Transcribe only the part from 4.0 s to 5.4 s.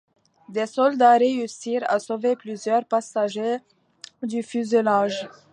du fuselage.